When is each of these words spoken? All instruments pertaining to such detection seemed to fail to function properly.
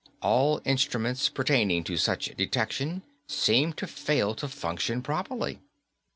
All 0.23 0.61
instruments 0.65 1.29
pertaining 1.29 1.83
to 1.83 1.95
such 1.95 2.35
detection 2.35 3.03
seemed 3.27 3.77
to 3.77 3.85
fail 3.85 4.33
to 4.33 4.47
function 4.47 5.03
properly. 5.03 5.59